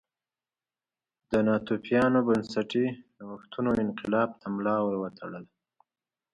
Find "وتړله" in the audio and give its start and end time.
5.01-5.49